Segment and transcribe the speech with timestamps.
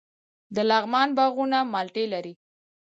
[0.55, 2.33] د لغمان باغونه مالټې لري.